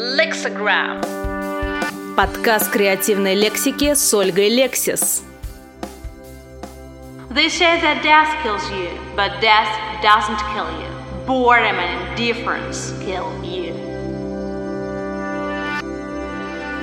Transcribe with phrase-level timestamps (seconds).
[0.00, 1.04] Lexagram.
[2.16, 5.22] Подкаст креативной лексики с Ольгой Лексис.
[7.28, 9.68] They say that death kills you, but death
[10.00, 10.88] doesn't kill you.
[11.26, 13.89] Boredom and indifference kill you.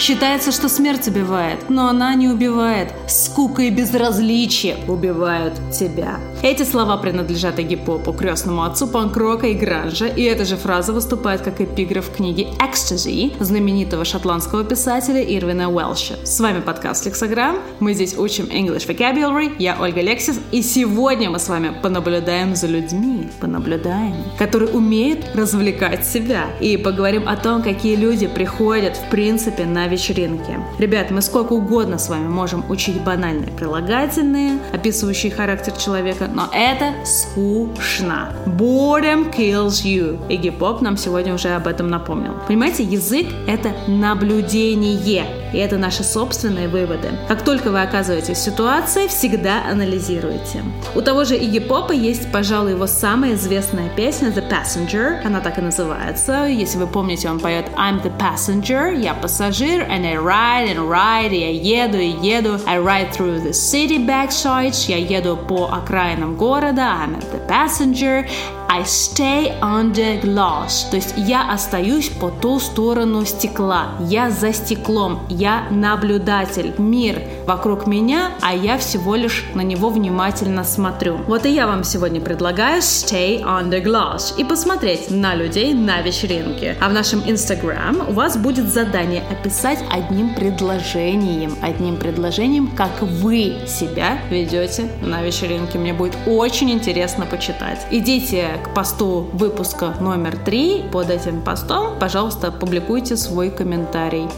[0.00, 2.88] Считается, что смерть убивает, но она не убивает.
[3.06, 6.18] Скука и безразличие убивают тебя.
[6.42, 11.60] Эти слова принадлежат Попу, крестному отцу панк-рока и гранжа, и эта же фраза выступает как
[11.60, 16.24] эпиграф книги «Ecstasy» знаменитого шотландского писателя Ирвина Уэлша.
[16.24, 17.58] С вами подкаст «Лексограмм».
[17.80, 19.52] Мы здесь учим English Vocabulary.
[19.58, 26.06] Я Ольга Лексис, и сегодня мы с вами понаблюдаем за людьми, понаблюдаем, которые умеют развлекать
[26.06, 30.58] себя, и поговорим о том, какие люди приходят, в принципе, на вечеринки.
[30.78, 36.94] Ребят, мы сколько угодно с вами можем учить банальные прилагательные, описывающие характер человека, но это
[37.04, 38.32] скучно.
[38.46, 40.18] Boredom kills you.
[40.28, 42.32] Игги Поп нам сегодня уже об этом напомнил.
[42.46, 45.39] Понимаете, язык— это наблюдение.
[45.52, 47.10] И это наши собственные выводы.
[47.28, 50.62] Как только вы оказываетесь в ситуации, всегда анализируйте.
[50.94, 55.20] У того же Игги Попа есть, пожалуй, его самая известная песня The Passenger.
[55.24, 56.46] Она так и называется.
[56.46, 61.34] Если вы помните, он поет I'm the passenger, я пассажир, and I ride and ride,
[61.34, 62.58] я еду и еду.
[62.66, 68.26] I ride through the city backsides, я еду по окраинам города, I'm the passenger,
[68.72, 70.88] I stay under glass.
[70.90, 73.96] То есть я остаюсь по ту сторону стекла.
[73.98, 75.26] Я за стеклом.
[75.28, 76.74] Я наблюдатель.
[76.78, 81.16] Мир вокруг меня, а я всего лишь на него внимательно смотрю.
[81.26, 86.76] Вот и я вам сегодня предлагаю stay under glass и посмотреть на людей на вечеринке.
[86.80, 93.56] А в нашем Instagram у вас будет задание описать одним предложением, одним предложением, как вы
[93.66, 95.76] себя ведете на вечеринке.
[95.76, 97.84] Мне будет очень интересно почитать.
[97.90, 100.84] Идите к посту выпуска номер три.
[100.92, 104.28] Под этим постом, пожалуйста, публикуйте свой комментарий.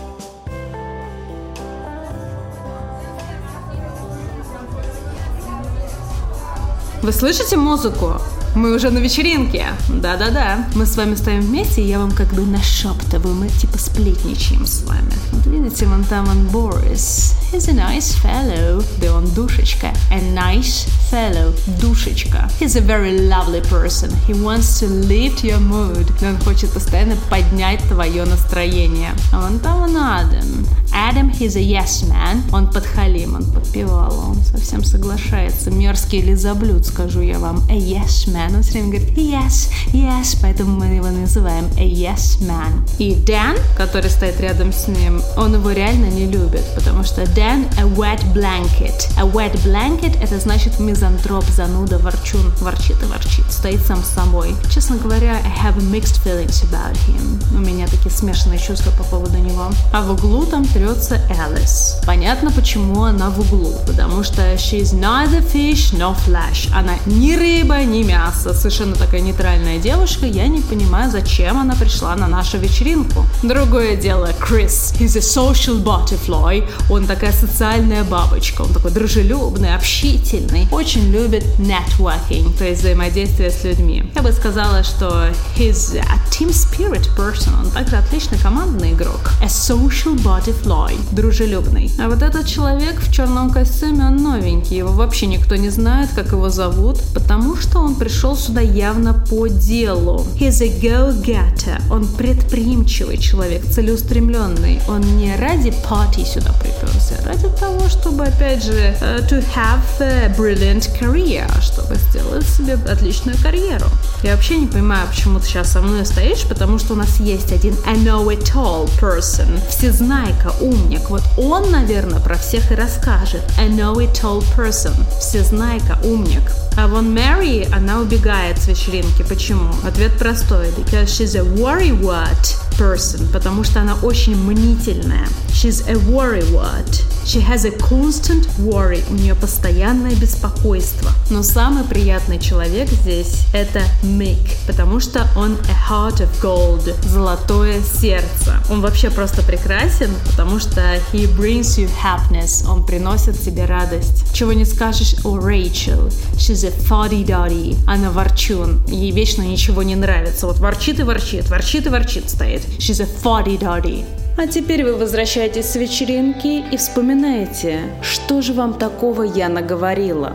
[7.02, 8.20] Вы слышите музыку?
[8.54, 9.68] Мы уже на вечеринке.
[9.88, 10.68] Да-да-да.
[10.74, 14.82] Мы с вами стоим вместе, и я вам как бы нашептываю, мы типа сплетничаем с
[14.82, 15.12] вами.
[15.32, 17.34] Вот видите, вон там он Борис.
[17.50, 18.84] He's a nice fellow.
[19.00, 19.92] Да он душечка.
[20.10, 21.54] A nice fellow.
[21.80, 22.50] Душечка.
[22.60, 24.10] He's a very lovely person.
[24.28, 26.06] He wants to lift your mood.
[26.22, 29.12] Он хочет постоянно поднять твое настроение.
[29.32, 30.66] А вон там он Адам.
[30.92, 32.42] Адам, he's a yes man.
[32.52, 35.70] Он подхалим, он подпевал, он совсем соглашается.
[35.70, 37.62] Мерзкий лизоблюд, скажу я вам.
[37.70, 38.41] A yes man.
[38.54, 42.88] Он все время говорит yes, yes, поэтому мы его называем a yes man.
[42.98, 47.66] И Дэн, который стоит рядом с ним, он его реально не любит, потому что Дэн
[47.78, 49.08] a wet blanket.
[49.16, 52.52] A wet blanket это значит мизантроп, зануда, ворчун.
[52.60, 54.54] Ворчит и ворчит, стоит сам с собой.
[54.72, 57.42] Честно говоря, I have mixed feelings about him.
[57.54, 59.70] У меня такие смешанные чувства по поводу него.
[59.92, 61.98] А в углу там трется Элис.
[62.06, 63.74] Понятно, почему она в углу.
[63.86, 66.70] Потому что she's neither fish nor flesh.
[66.74, 68.31] Она ни рыба, ни мясо.
[68.34, 70.26] Совершенно такая нейтральная девушка.
[70.26, 73.26] Я не понимаю, зачем она пришла на нашу вечеринку.
[73.42, 74.94] Другое дело, Крис.
[74.98, 76.68] He's a social butterfly.
[76.90, 78.62] Он такая социальная бабочка.
[78.62, 80.66] Он такой дружелюбный, общительный.
[80.70, 84.10] Очень любит networking, то есть взаимодействие с людьми.
[84.14, 87.52] Я бы сказала, что he's a team spirit person.
[87.60, 89.30] Он также отличный командный игрок.
[89.42, 90.98] A social butterfly.
[91.12, 91.90] Дружелюбный.
[92.00, 94.78] А вот этот человек в черном костюме, он новенький.
[94.78, 99.48] Его вообще никто не знает, как его зовут, потому что он пришел сюда явно по
[99.48, 100.24] делу.
[100.38, 101.80] He's a go-getter.
[101.90, 104.80] Он предприимчивый человек, целеустремленный.
[104.88, 109.82] Он не ради пати сюда приперся, а ради того, чтобы, опять же, uh, to have
[110.00, 113.86] a brilliant career, чтобы сделать себе отличную карьеру.
[114.22, 117.52] Я вообще не понимаю, почему ты сейчас со мной стоишь, потому что у нас есть
[117.52, 121.10] один I know it all person, всезнайка, умник.
[121.10, 123.42] Вот он, наверное, про всех и расскажет.
[123.58, 126.52] I know it all person, всезнайка, умник.
[126.76, 129.22] А вон Мэри, она убегает с вечеринки.
[129.22, 129.70] Почему?
[129.84, 130.68] Ответ простой.
[130.76, 133.30] Because she's a worrywart person.
[133.32, 135.26] Потому что она очень мнительная.
[135.50, 137.02] She's a worrywart.
[137.24, 139.04] She has a constant worry.
[139.10, 141.10] У нее постоянное беспокойство.
[141.30, 144.56] Но самый приятный человек здесь это Mick.
[144.66, 146.94] Потому что он a heart of gold.
[147.08, 148.56] Золотое сердце.
[148.70, 150.80] Он вообще просто прекрасен, потому что
[151.12, 152.68] he brings you happiness.
[152.68, 154.34] Он приносит тебе радость.
[154.34, 156.08] Чего не скажешь о Рэйчел.
[156.36, 157.76] She's a fuddy-duddy.
[157.86, 158.82] Она ворчун.
[158.88, 160.46] Ей вечно ничего не нравится.
[160.46, 162.61] Вот ворчит и ворчит, ворчит и ворчит стоит.
[162.78, 164.04] She's a fuddy-duddy.
[164.36, 170.32] А теперь вы возвращаетесь с вечеринки и вспоминаете, что же вам такого я наговорила.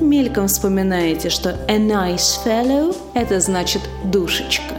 [0.00, 4.74] Мельком вспоминаете, что a nice fellow– это значит душечка.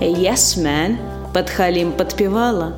[0.00, 0.98] A yes man
[1.32, 2.74] подхалим подпевала.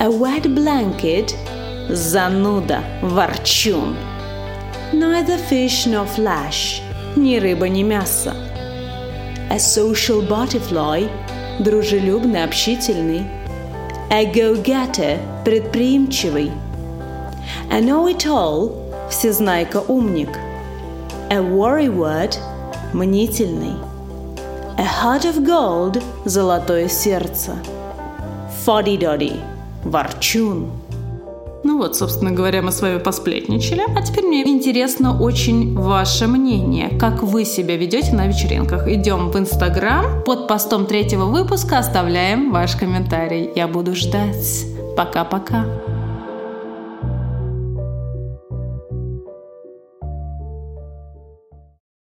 [0.00, 1.34] A wet blanket–
[1.88, 3.96] зануда, ворчун.
[4.92, 6.82] Neither fish nor flesh–
[7.16, 8.34] ни рыба, ни мясо.
[9.48, 11.08] A social butterfly–
[11.58, 13.26] дружелюбный, общительный.
[14.10, 16.52] A go-getter– предприимчивый.
[17.70, 18.72] A know-it-all–
[19.10, 20.30] всезнайка, умник.
[21.30, 22.38] A worrywart–
[22.92, 23.74] мнительный.
[24.78, 27.56] A heart of gold– золотое сердце.
[28.64, 29.34] Фоди-доди–
[29.84, 30.70] ворчун.
[31.66, 33.82] Ну вот, собственно говоря, мы с вами посплетничали.
[33.96, 36.96] А теперь мне интересно очень ваше мнение.
[36.96, 38.86] Как вы себя ведете на вечеринках?
[38.86, 40.22] Идем в Инстаграм.
[40.24, 43.50] Под постом третьего выпуска оставляем ваш комментарий.
[43.56, 44.64] Я буду ждать.
[44.96, 45.64] Пока-пока.